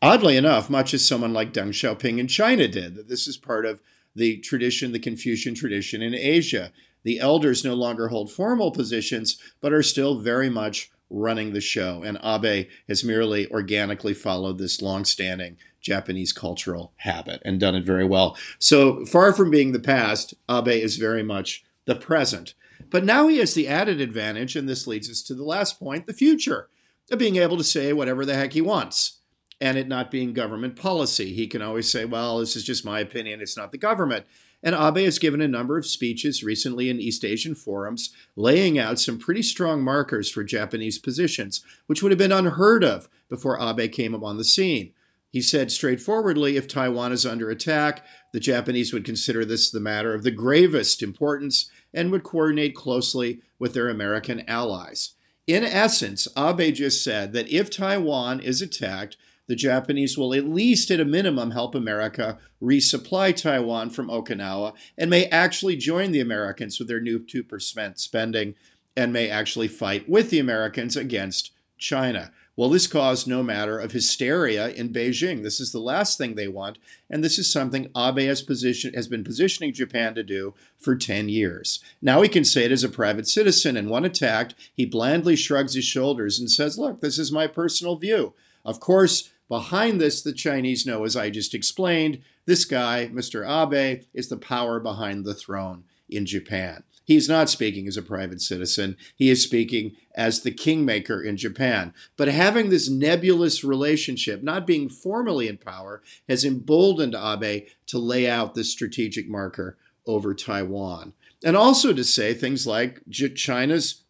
Oddly 0.00 0.36
enough, 0.36 0.70
much 0.70 0.94
as 0.94 1.06
someone 1.06 1.32
like 1.32 1.52
Deng 1.52 1.70
Xiaoping 1.70 2.18
in 2.18 2.28
China 2.28 2.68
did, 2.68 2.94
that 2.94 3.08
this 3.08 3.26
is 3.26 3.36
part 3.36 3.66
of 3.66 3.80
the 4.14 4.38
tradition, 4.38 4.92
the 4.92 4.98
Confucian 4.98 5.54
tradition 5.54 6.02
in 6.02 6.14
Asia. 6.14 6.72
The 7.02 7.18
elders 7.18 7.64
no 7.64 7.74
longer 7.74 8.08
hold 8.08 8.30
formal 8.30 8.70
positions, 8.70 9.38
but 9.60 9.72
are 9.72 9.82
still 9.82 10.20
very 10.20 10.48
much 10.48 10.90
running 11.10 11.52
the 11.52 11.60
show. 11.60 12.02
And 12.02 12.18
Abe 12.22 12.68
has 12.86 13.02
merely 13.02 13.50
organically 13.50 14.14
followed 14.14 14.58
this 14.58 14.80
long-standing 14.82 15.56
Japanese 15.80 16.32
cultural 16.32 16.92
habit 16.98 17.40
and 17.44 17.58
done 17.58 17.74
it 17.74 17.84
very 17.84 18.04
well. 18.04 18.36
So 18.58 19.04
far 19.04 19.32
from 19.32 19.50
being 19.50 19.72
the 19.72 19.80
past, 19.80 20.34
Abe 20.48 20.68
is 20.68 20.96
very 20.96 21.22
much 21.22 21.64
the 21.86 21.96
present. 21.96 22.54
But 22.90 23.04
now 23.04 23.26
he 23.26 23.38
has 23.38 23.54
the 23.54 23.66
added 23.66 24.00
advantage, 24.00 24.54
and 24.54 24.68
this 24.68 24.86
leads 24.86 25.10
us 25.10 25.22
to 25.22 25.34
the 25.34 25.44
last 25.44 25.78
point 25.78 26.06
the 26.06 26.12
future 26.12 26.68
of 27.10 27.18
being 27.18 27.36
able 27.36 27.56
to 27.56 27.64
say 27.64 27.92
whatever 27.92 28.24
the 28.24 28.34
heck 28.34 28.52
he 28.52 28.60
wants 28.60 29.17
and 29.60 29.76
it 29.76 29.88
not 29.88 30.10
being 30.10 30.32
government 30.32 30.76
policy. 30.76 31.32
He 31.32 31.46
can 31.46 31.62
always 31.62 31.90
say, 31.90 32.04
well, 32.04 32.38
this 32.38 32.56
is 32.56 32.64
just 32.64 32.84
my 32.84 33.00
opinion, 33.00 33.40
it's 33.40 33.56
not 33.56 33.72
the 33.72 33.78
government. 33.78 34.26
And 34.62 34.74
Abe 34.74 35.04
has 35.04 35.18
given 35.18 35.40
a 35.40 35.48
number 35.48 35.78
of 35.78 35.86
speeches 35.86 36.42
recently 36.42 36.90
in 36.90 37.00
East 37.00 37.24
Asian 37.24 37.54
forums 37.54 38.10
laying 38.34 38.78
out 38.78 38.98
some 38.98 39.18
pretty 39.18 39.42
strong 39.42 39.82
markers 39.82 40.30
for 40.30 40.42
Japanese 40.42 40.98
positions, 40.98 41.64
which 41.86 42.02
would 42.02 42.10
have 42.10 42.18
been 42.18 42.32
unheard 42.32 42.82
of 42.82 43.08
before 43.28 43.60
Abe 43.60 43.90
came 43.92 44.14
on 44.14 44.36
the 44.36 44.44
scene. 44.44 44.92
He 45.30 45.42
said 45.42 45.70
straightforwardly 45.70 46.56
if 46.56 46.66
Taiwan 46.66 47.12
is 47.12 47.26
under 47.26 47.50
attack, 47.50 48.04
the 48.32 48.40
Japanese 48.40 48.92
would 48.92 49.04
consider 49.04 49.44
this 49.44 49.70
the 49.70 49.78
matter 49.78 50.14
of 50.14 50.22
the 50.22 50.30
gravest 50.30 51.02
importance 51.02 51.70
and 51.92 52.10
would 52.10 52.22
coordinate 52.22 52.74
closely 52.74 53.42
with 53.58 53.74
their 53.74 53.88
American 53.88 54.48
allies. 54.48 55.14
In 55.46 55.64
essence, 55.64 56.28
Abe 56.36 56.74
just 56.74 57.04
said 57.04 57.32
that 57.32 57.48
if 57.48 57.70
Taiwan 57.70 58.40
is 58.40 58.60
attacked, 58.60 59.16
the 59.48 59.56
Japanese 59.56 60.16
will 60.16 60.34
at 60.34 60.48
least 60.48 60.90
at 60.90 61.00
a 61.00 61.04
minimum 61.04 61.50
help 61.50 61.74
America 61.74 62.38
resupply 62.62 63.34
Taiwan 63.34 63.90
from 63.90 64.08
Okinawa 64.08 64.74
and 64.96 65.10
may 65.10 65.26
actually 65.26 65.74
join 65.74 66.12
the 66.12 66.20
Americans 66.20 66.78
with 66.78 66.86
their 66.86 67.00
new 67.00 67.18
2% 67.18 67.98
spending 67.98 68.54
and 68.96 69.12
may 69.12 69.28
actually 69.28 69.68
fight 69.68 70.08
with 70.08 70.30
the 70.30 70.38
Americans 70.38 70.96
against 70.96 71.52
China. 71.78 72.30
Well, 72.56 72.68
this 72.68 72.88
caused 72.88 73.28
no 73.28 73.44
matter 73.44 73.78
of 73.78 73.92
hysteria 73.92 74.70
in 74.70 74.92
Beijing. 74.92 75.44
This 75.44 75.60
is 75.60 75.70
the 75.70 75.78
last 75.78 76.18
thing 76.18 76.34
they 76.34 76.48
want, 76.48 76.78
and 77.08 77.22
this 77.22 77.38
is 77.38 77.52
something 77.52 77.88
Abe 77.96 78.26
has, 78.26 78.42
position, 78.42 78.92
has 78.94 79.06
been 79.06 79.22
positioning 79.22 79.72
Japan 79.72 80.16
to 80.16 80.24
do 80.24 80.54
for 80.76 80.96
10 80.96 81.28
years. 81.28 81.78
Now 82.02 82.20
he 82.20 82.28
can 82.28 82.44
say 82.44 82.64
it 82.64 82.72
as 82.72 82.82
a 82.82 82.88
private 82.88 83.28
citizen, 83.28 83.76
and 83.76 83.88
when 83.88 84.04
attacked, 84.04 84.56
he 84.74 84.84
blandly 84.84 85.36
shrugs 85.36 85.74
his 85.74 85.84
shoulders 85.84 86.40
and 86.40 86.50
says, 86.50 86.76
Look, 86.76 87.00
this 87.00 87.16
is 87.16 87.30
my 87.30 87.46
personal 87.46 87.94
view. 87.94 88.34
Of 88.64 88.80
course, 88.80 89.30
Behind 89.48 90.00
this, 90.00 90.22
the 90.22 90.32
Chinese 90.32 90.84
know, 90.84 91.04
as 91.04 91.16
I 91.16 91.30
just 91.30 91.54
explained, 91.54 92.20
this 92.46 92.64
guy, 92.64 93.08
Mr. 93.12 93.46
Abe, 93.46 94.04
is 94.12 94.28
the 94.28 94.36
power 94.36 94.78
behind 94.78 95.24
the 95.24 95.34
throne 95.34 95.84
in 96.08 96.26
Japan. 96.26 96.82
He's 97.04 97.28
not 97.28 97.48
speaking 97.48 97.88
as 97.88 97.96
a 97.96 98.02
private 98.02 98.42
citizen. 98.42 98.98
He 99.16 99.30
is 99.30 99.42
speaking 99.42 99.96
as 100.14 100.42
the 100.42 100.50
kingmaker 100.50 101.22
in 101.22 101.38
Japan. 101.38 101.94
But 102.18 102.28
having 102.28 102.68
this 102.68 102.90
nebulous 102.90 103.64
relationship, 103.64 104.42
not 104.42 104.66
being 104.66 104.90
formally 104.90 105.48
in 105.48 105.56
power, 105.56 106.02
has 106.28 106.44
emboldened 106.44 107.14
Abe 107.14 107.66
to 107.86 107.98
lay 107.98 108.28
out 108.28 108.54
this 108.54 108.70
strategic 108.70 109.26
marker 109.26 109.78
over 110.06 110.34
Taiwan. 110.34 111.14
And 111.42 111.56
also 111.56 111.94
to 111.94 112.04
say 112.04 112.34
things 112.34 112.66
like 112.66 113.00
China's 113.10 114.02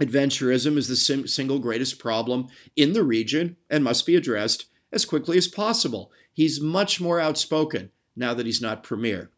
Adventurism 0.00 0.76
is 0.76 0.88
the 0.88 0.96
sim- 0.96 1.26
single 1.26 1.58
greatest 1.58 1.98
problem 1.98 2.48
in 2.76 2.92
the 2.92 3.02
region 3.02 3.56
and 3.68 3.84
must 3.84 4.06
be 4.06 4.16
addressed 4.16 4.66
as 4.90 5.04
quickly 5.04 5.36
as 5.36 5.48
possible. 5.48 6.10
He's 6.32 6.60
much 6.60 7.00
more 7.00 7.20
outspoken 7.20 7.90
now 8.16 8.34
that 8.34 8.46
he's 8.46 8.62
not 8.62 8.82
premier. 8.82 9.30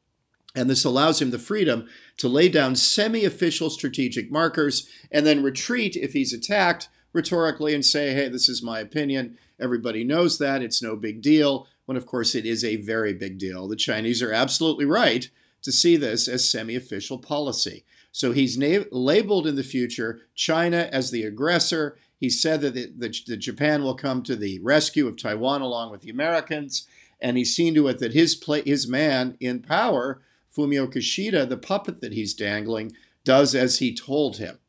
And 0.55 0.71
this 0.71 0.85
allows 0.85 1.21
him 1.21 1.31
the 1.33 1.39
freedom 1.39 1.89
to 2.19 2.29
lay 2.29 2.49
down 2.49 2.77
semi 2.77 3.25
official 3.25 3.71
strategic 3.71 4.31
markers 4.31 4.89
and 5.11 5.27
then 5.27 5.43
retreat 5.43 5.97
if 5.97 6.13
he's 6.13 6.33
attacked 6.33 6.89
rhetorically 7.13 7.75
and 7.75 7.85
say, 7.85 8.13
hey, 8.15 8.29
this 8.29 8.49
is 8.49 8.63
my 8.63 8.79
opinion. 8.79 9.37
Everybody 9.59 10.05
knows 10.05 10.39
that. 10.39 10.63
It's 10.63 10.83
no 10.83 10.95
big 10.95 11.23
deal. 11.23 11.67
When, 11.87 11.97
of 11.97 12.07
course, 12.07 12.35
it 12.35 12.47
is 12.47 12.65
a 12.65 12.77
very 12.77 13.13
big 13.13 13.39
deal. 13.39 13.67
The 13.67 13.77
Chinese 13.77 14.23
are 14.23 14.33
absolutely 14.33 14.85
right 14.85 15.29
to 15.63 15.73
see 15.73 15.97
this 15.97 16.29
as 16.29 16.49
semi 16.49 16.77
official 16.77 17.19
policy. 17.19 17.85
So 18.15 18.31
he's 18.31 18.57
na- 18.57 18.85
labeled 18.93 19.45
in 19.45 19.57
the 19.57 19.65
future 19.65 20.21
China 20.37 20.89
as 20.93 21.11
the 21.11 21.25
aggressor. 21.25 21.99
He 22.17 22.31
said 22.31 22.61
that, 22.61 22.75
the, 22.75 22.93
that 22.97 23.39
Japan 23.39 23.83
will 23.83 23.97
come 23.97 24.23
to 24.23 24.37
the 24.37 24.61
rescue 24.61 25.09
of 25.09 25.17
Taiwan 25.17 25.63
along 25.63 25.91
with 25.91 26.03
the 26.03 26.11
Americans, 26.11 26.87
and 27.21 27.37
he's 27.37 27.57
seen 27.57 27.75
to 27.75 27.89
it 27.89 27.99
that 27.99 28.13
his 28.13 28.37
pla- 28.37 28.63
his 28.65 28.87
man 28.87 29.37
in 29.41 29.63
power, 29.63 30.23
Fumio 30.57 30.87
Kishida, 30.87 31.49
the 31.49 31.57
puppet 31.57 32.01
that 32.03 32.13
he's 32.13 32.35
dangling, 32.35 32.93
does 33.25 33.53
as 33.53 33.81
he 33.81 33.93
told 33.93 34.37
him. 34.37 34.61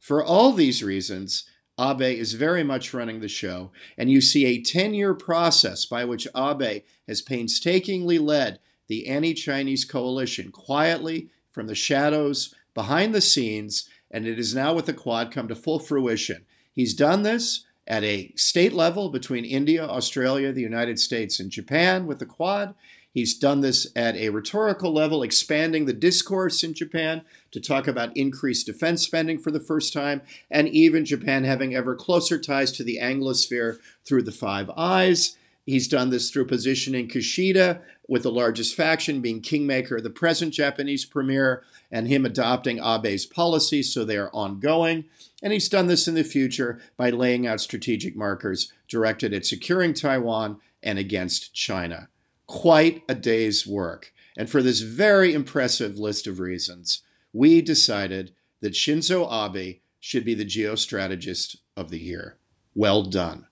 For 0.00 0.24
all 0.24 0.54
these 0.54 0.82
reasons, 0.82 1.44
Abe 1.78 2.00
is 2.00 2.32
very 2.32 2.64
much 2.64 2.94
running 2.94 3.20
the 3.20 3.28
show, 3.28 3.70
and 3.98 4.10
you 4.10 4.22
see 4.22 4.46
a 4.46 4.62
10 4.62 4.94
year 4.94 5.12
process 5.12 5.84
by 5.84 6.06
which 6.06 6.26
Abe 6.34 6.84
has 7.06 7.20
painstakingly 7.20 8.18
led 8.18 8.60
the 8.86 9.08
anti 9.08 9.34
Chinese 9.34 9.84
coalition 9.84 10.50
quietly 10.50 11.28
from 11.50 11.66
the 11.66 11.74
shadows 11.74 12.54
behind 12.74 13.14
the 13.14 13.20
scenes, 13.20 13.88
and 14.10 14.26
it 14.26 14.38
is 14.38 14.54
now 14.54 14.74
with 14.74 14.86
the 14.86 14.94
Quad 14.94 15.30
come 15.30 15.48
to 15.48 15.54
full 15.54 15.78
fruition. 15.78 16.44
He's 16.72 16.94
done 16.94 17.22
this, 17.22 17.64
at 17.88 18.04
a 18.04 18.30
state 18.36 18.74
level 18.74 19.08
between 19.08 19.46
India, 19.46 19.84
Australia, 19.84 20.52
the 20.52 20.60
United 20.60 21.00
States, 21.00 21.40
and 21.40 21.50
Japan 21.50 22.06
with 22.06 22.18
the 22.18 22.26
Quad. 22.26 22.74
He's 23.10 23.36
done 23.36 23.62
this 23.62 23.90
at 23.96 24.14
a 24.16 24.28
rhetorical 24.28 24.92
level, 24.92 25.22
expanding 25.22 25.86
the 25.86 25.94
discourse 25.94 26.62
in 26.62 26.74
Japan 26.74 27.22
to 27.50 27.58
talk 27.58 27.88
about 27.88 28.14
increased 28.16 28.66
defense 28.66 29.02
spending 29.02 29.38
for 29.38 29.50
the 29.50 29.58
first 29.58 29.94
time, 29.94 30.20
and 30.50 30.68
even 30.68 31.06
Japan 31.06 31.44
having 31.44 31.74
ever 31.74 31.96
closer 31.96 32.38
ties 32.38 32.70
to 32.72 32.84
the 32.84 32.98
Anglosphere 33.00 33.78
through 34.04 34.22
the 34.22 34.30
Five 34.32 34.70
Eyes. 34.76 35.38
He's 35.64 35.88
done 35.88 36.10
this 36.10 36.30
through 36.30 36.46
positioning 36.46 37.08
Kishida, 37.08 37.80
with 38.08 38.22
the 38.22 38.32
largest 38.32 38.74
faction 38.74 39.20
being 39.20 39.40
Kingmaker, 39.40 40.00
the 40.00 40.10
present 40.10 40.52
Japanese 40.54 41.04
premier, 41.04 41.62
and 41.92 42.08
him 42.08 42.24
adopting 42.24 42.80
Abe's 42.80 43.26
policies, 43.26 43.92
so 43.92 44.04
they 44.04 44.16
are 44.16 44.30
ongoing. 44.32 45.04
And 45.42 45.52
he's 45.52 45.68
done 45.68 45.86
this 45.86 46.08
in 46.08 46.14
the 46.14 46.24
future 46.24 46.80
by 46.96 47.10
laying 47.10 47.46
out 47.46 47.60
strategic 47.60 48.16
markers 48.16 48.72
directed 48.88 49.32
at 49.34 49.46
securing 49.46 49.94
Taiwan 49.94 50.58
and 50.82 50.98
against 50.98 51.54
China 51.54 52.08
quite 52.48 53.02
a 53.08 53.14
day's 53.14 53.64
work. 53.64 54.12
And 54.36 54.50
for 54.50 54.62
this 54.62 54.80
very 54.80 55.32
impressive 55.32 55.98
list 55.98 56.26
of 56.26 56.40
reasons, 56.40 57.02
we 57.32 57.62
decided 57.62 58.32
that 58.60 58.72
Shinzo 58.72 59.28
Abe 59.30 59.80
should 60.00 60.24
be 60.24 60.34
the 60.34 60.44
geostrategist 60.44 61.56
of 61.76 61.90
the 61.90 62.00
year. 62.00 62.38
Well 62.74 63.04
done. 63.04 63.46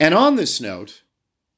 And 0.00 0.14
on 0.14 0.36
this 0.36 0.60
note, 0.60 1.02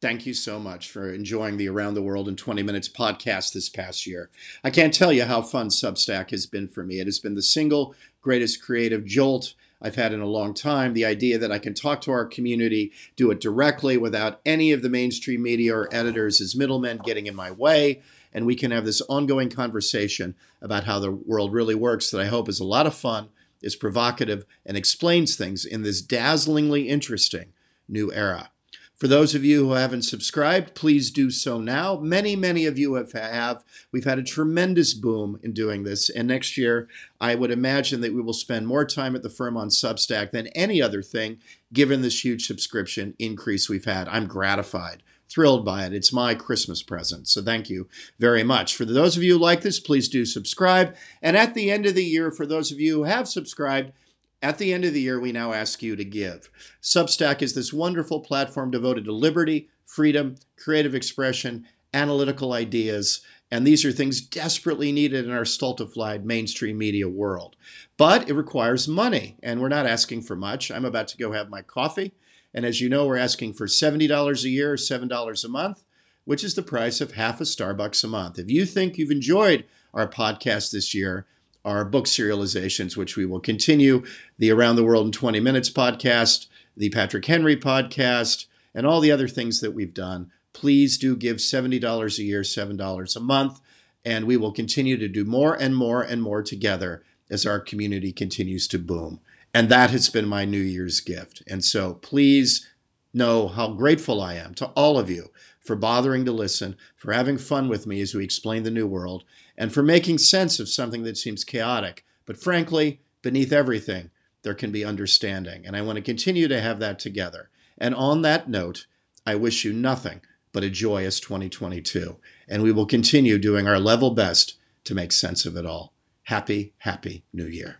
thank 0.00 0.26
you 0.26 0.34
so 0.34 0.58
much 0.58 0.90
for 0.90 1.12
enjoying 1.12 1.56
the 1.56 1.68
Around 1.68 1.94
the 1.94 2.02
World 2.02 2.28
in 2.28 2.36
20 2.36 2.62
Minutes 2.62 2.88
podcast 2.88 3.52
this 3.52 3.68
past 3.68 4.06
year. 4.06 4.30
I 4.62 4.70
can't 4.70 4.94
tell 4.94 5.12
you 5.12 5.24
how 5.24 5.42
fun 5.42 5.68
Substack 5.68 6.30
has 6.30 6.46
been 6.46 6.68
for 6.68 6.84
me. 6.84 7.00
It 7.00 7.06
has 7.06 7.18
been 7.18 7.34
the 7.34 7.42
single 7.42 7.94
greatest 8.20 8.62
creative 8.62 9.04
jolt 9.04 9.54
I've 9.80 9.96
had 9.96 10.12
in 10.12 10.20
a 10.20 10.26
long 10.26 10.54
time. 10.54 10.92
The 10.92 11.04
idea 11.04 11.38
that 11.38 11.52
I 11.52 11.58
can 11.58 11.74
talk 11.74 12.00
to 12.02 12.12
our 12.12 12.26
community, 12.26 12.92
do 13.16 13.30
it 13.30 13.40
directly 13.40 13.96
without 13.96 14.40
any 14.46 14.72
of 14.72 14.82
the 14.82 14.88
mainstream 14.88 15.42
media 15.42 15.74
or 15.74 15.88
editors 15.92 16.40
as 16.40 16.56
middlemen 16.56 16.98
getting 17.04 17.26
in 17.26 17.34
my 17.34 17.50
way. 17.50 18.02
And 18.32 18.46
we 18.46 18.56
can 18.56 18.70
have 18.70 18.84
this 18.84 19.00
ongoing 19.02 19.50
conversation 19.50 20.34
about 20.60 20.84
how 20.84 20.98
the 20.98 21.10
world 21.10 21.52
really 21.52 21.74
works 21.74 22.10
that 22.10 22.20
I 22.20 22.26
hope 22.26 22.48
is 22.48 22.60
a 22.60 22.64
lot 22.64 22.86
of 22.86 22.94
fun, 22.94 23.30
is 23.62 23.74
provocative, 23.74 24.44
and 24.66 24.76
explains 24.76 25.34
things 25.34 25.64
in 25.64 25.82
this 25.82 26.02
dazzlingly 26.02 26.88
interesting 26.88 27.52
new 27.88 28.12
era. 28.12 28.50
For 28.98 29.06
those 29.06 29.36
of 29.36 29.44
you 29.44 29.64
who 29.64 29.72
haven't 29.74 30.02
subscribed, 30.02 30.74
please 30.74 31.12
do 31.12 31.30
so 31.30 31.60
now. 31.60 31.98
Many, 31.98 32.34
many 32.34 32.66
of 32.66 32.76
you 32.76 32.94
have, 32.94 33.12
have. 33.12 33.64
We've 33.92 34.04
had 34.04 34.18
a 34.18 34.24
tremendous 34.24 34.92
boom 34.92 35.38
in 35.40 35.52
doing 35.52 35.84
this. 35.84 36.10
And 36.10 36.26
next 36.26 36.58
year, 36.58 36.88
I 37.20 37.36
would 37.36 37.52
imagine 37.52 38.00
that 38.00 38.12
we 38.12 38.20
will 38.20 38.32
spend 38.32 38.66
more 38.66 38.84
time 38.84 39.14
at 39.14 39.22
the 39.22 39.30
firm 39.30 39.56
on 39.56 39.68
Substack 39.68 40.32
than 40.32 40.48
any 40.48 40.82
other 40.82 41.00
thing, 41.00 41.38
given 41.72 42.02
this 42.02 42.24
huge 42.24 42.44
subscription 42.44 43.14
increase 43.20 43.68
we've 43.68 43.84
had. 43.84 44.08
I'm 44.08 44.26
gratified, 44.26 45.04
thrilled 45.28 45.64
by 45.64 45.86
it. 45.86 45.94
It's 45.94 46.12
my 46.12 46.34
Christmas 46.34 46.82
present. 46.82 47.28
So 47.28 47.40
thank 47.40 47.70
you 47.70 47.86
very 48.18 48.42
much. 48.42 48.74
For 48.74 48.84
those 48.84 49.16
of 49.16 49.22
you 49.22 49.34
who 49.34 49.38
like 49.38 49.60
this, 49.60 49.78
please 49.78 50.08
do 50.08 50.24
subscribe. 50.24 50.96
And 51.22 51.36
at 51.36 51.54
the 51.54 51.70
end 51.70 51.86
of 51.86 51.94
the 51.94 52.04
year, 52.04 52.32
for 52.32 52.46
those 52.46 52.72
of 52.72 52.80
you 52.80 52.96
who 52.96 53.02
have 53.04 53.28
subscribed, 53.28 53.92
at 54.42 54.58
the 54.58 54.72
end 54.72 54.84
of 54.84 54.94
the 54.94 55.00
year, 55.00 55.18
we 55.18 55.32
now 55.32 55.52
ask 55.52 55.82
you 55.82 55.96
to 55.96 56.04
give. 56.04 56.50
Substack 56.82 57.42
is 57.42 57.54
this 57.54 57.72
wonderful 57.72 58.20
platform 58.20 58.70
devoted 58.70 59.04
to 59.06 59.12
liberty, 59.12 59.68
freedom, 59.84 60.36
creative 60.56 60.94
expression, 60.94 61.66
analytical 61.92 62.52
ideas, 62.52 63.22
and 63.50 63.66
these 63.66 63.84
are 63.84 63.92
things 63.92 64.20
desperately 64.20 64.92
needed 64.92 65.24
in 65.24 65.30
our 65.30 65.44
stultified 65.44 66.24
mainstream 66.24 66.76
media 66.76 67.08
world. 67.08 67.56
But 67.96 68.28
it 68.28 68.34
requires 68.34 68.86
money, 68.86 69.36
and 69.42 69.60
we're 69.60 69.68
not 69.68 69.86
asking 69.86 70.22
for 70.22 70.36
much. 70.36 70.70
I'm 70.70 70.84
about 70.84 71.08
to 71.08 71.16
go 71.16 71.32
have 71.32 71.48
my 71.48 71.62
coffee, 71.62 72.12
and 72.52 72.64
as 72.66 72.80
you 72.80 72.88
know, 72.88 73.06
we're 73.06 73.16
asking 73.16 73.54
for 73.54 73.66
$70 73.66 74.44
a 74.44 74.48
year, 74.48 74.74
$7 74.74 75.44
a 75.44 75.48
month, 75.48 75.84
which 76.24 76.44
is 76.44 76.54
the 76.54 76.62
price 76.62 77.00
of 77.00 77.12
half 77.12 77.40
a 77.40 77.44
Starbucks 77.44 78.04
a 78.04 78.06
month. 78.06 78.38
If 78.38 78.50
you 78.50 78.66
think 78.66 78.98
you've 78.98 79.10
enjoyed 79.10 79.64
our 79.94 80.06
podcast 80.06 80.70
this 80.70 80.94
year, 80.94 81.26
our 81.76 81.84
book 81.84 82.06
serializations, 82.06 82.96
which 82.96 83.16
we 83.16 83.26
will 83.26 83.40
continue 83.40 84.04
the 84.38 84.50
Around 84.50 84.76
the 84.76 84.84
World 84.84 85.06
in 85.06 85.12
20 85.12 85.40
Minutes 85.40 85.70
podcast, 85.70 86.46
the 86.76 86.90
Patrick 86.90 87.24
Henry 87.26 87.56
podcast, 87.56 88.46
and 88.74 88.86
all 88.86 89.00
the 89.00 89.12
other 89.12 89.28
things 89.28 89.60
that 89.60 89.72
we've 89.74 89.94
done. 89.94 90.30
Please 90.52 90.96
do 90.96 91.14
give 91.14 91.36
$70 91.36 92.18
a 92.18 92.22
year, 92.22 92.40
$7 92.40 93.16
a 93.16 93.20
month, 93.20 93.60
and 94.04 94.26
we 94.26 94.36
will 94.36 94.52
continue 94.52 94.96
to 94.96 95.08
do 95.08 95.24
more 95.24 95.54
and 95.54 95.76
more 95.76 96.02
and 96.02 96.22
more 96.22 96.42
together 96.42 97.02
as 97.30 97.44
our 97.44 97.60
community 97.60 98.12
continues 98.12 98.66
to 98.68 98.78
boom. 98.78 99.20
And 99.52 99.68
that 99.68 99.90
has 99.90 100.08
been 100.08 100.28
my 100.28 100.44
New 100.44 100.60
Year's 100.60 101.00
gift. 101.00 101.42
And 101.46 101.64
so 101.64 101.94
please 101.94 102.66
know 103.12 103.48
how 103.48 103.72
grateful 103.72 104.20
I 104.20 104.34
am 104.34 104.54
to 104.54 104.66
all 104.68 104.98
of 104.98 105.10
you 105.10 105.30
for 105.68 105.76
bothering 105.76 106.24
to 106.24 106.32
listen, 106.32 106.78
for 106.96 107.12
having 107.12 107.36
fun 107.36 107.68
with 107.68 107.86
me 107.86 108.00
as 108.00 108.14
we 108.14 108.24
explain 108.24 108.62
the 108.62 108.70
new 108.70 108.86
world, 108.86 109.22
and 109.54 109.70
for 109.70 109.82
making 109.82 110.16
sense 110.16 110.58
of 110.58 110.66
something 110.66 111.02
that 111.02 111.18
seems 111.18 111.44
chaotic. 111.44 112.06
But 112.24 112.42
frankly, 112.42 113.02
beneath 113.20 113.52
everything, 113.52 114.10
there 114.44 114.54
can 114.54 114.72
be 114.72 114.82
understanding. 114.82 115.66
And 115.66 115.76
I 115.76 115.82
want 115.82 115.96
to 115.96 116.02
continue 116.02 116.48
to 116.48 116.62
have 116.62 116.78
that 116.80 116.98
together. 116.98 117.50
And 117.76 117.94
on 117.94 118.22
that 118.22 118.48
note, 118.48 118.86
I 119.26 119.34
wish 119.34 119.62
you 119.62 119.74
nothing 119.74 120.22
but 120.52 120.64
a 120.64 120.70
joyous 120.70 121.20
2022. 121.20 122.16
And 122.48 122.62
we 122.62 122.72
will 122.72 122.86
continue 122.86 123.36
doing 123.36 123.68
our 123.68 123.78
level 123.78 124.12
best 124.12 124.54
to 124.84 124.94
make 124.94 125.12
sense 125.12 125.44
of 125.44 125.54
it 125.54 125.66
all. 125.66 125.92
Happy, 126.22 126.72
happy 126.78 127.24
New 127.30 127.46
Year. 127.46 127.78